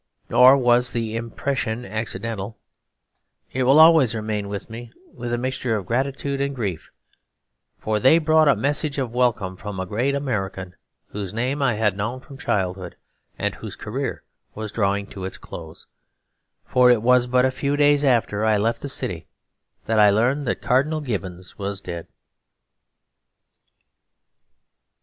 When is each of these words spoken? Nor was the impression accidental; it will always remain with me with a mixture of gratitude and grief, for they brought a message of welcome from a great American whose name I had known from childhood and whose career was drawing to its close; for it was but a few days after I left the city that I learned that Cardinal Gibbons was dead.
Nor 0.31 0.57
was 0.57 0.93
the 0.93 1.15
impression 1.15 1.85
accidental; 1.85 2.57
it 3.53 3.61
will 3.65 3.79
always 3.79 4.15
remain 4.15 4.49
with 4.49 4.67
me 4.67 4.91
with 5.13 5.31
a 5.31 5.37
mixture 5.37 5.75
of 5.75 5.85
gratitude 5.85 6.41
and 6.41 6.55
grief, 6.55 6.89
for 7.77 7.99
they 7.99 8.17
brought 8.17 8.47
a 8.47 8.55
message 8.55 8.97
of 8.97 9.13
welcome 9.13 9.55
from 9.55 9.79
a 9.79 9.85
great 9.85 10.15
American 10.15 10.73
whose 11.09 11.35
name 11.35 11.61
I 11.61 11.75
had 11.75 11.95
known 11.95 12.19
from 12.19 12.39
childhood 12.39 12.95
and 13.37 13.53
whose 13.53 13.75
career 13.75 14.23
was 14.55 14.71
drawing 14.71 15.05
to 15.11 15.23
its 15.23 15.37
close; 15.37 15.85
for 16.65 16.89
it 16.89 17.03
was 17.03 17.27
but 17.27 17.45
a 17.45 17.51
few 17.51 17.77
days 17.77 18.03
after 18.03 18.43
I 18.43 18.57
left 18.57 18.81
the 18.81 18.89
city 18.89 19.27
that 19.85 19.99
I 19.99 20.09
learned 20.09 20.47
that 20.47 20.63
Cardinal 20.63 21.01
Gibbons 21.01 21.59
was 21.59 21.79
dead. 21.79 22.07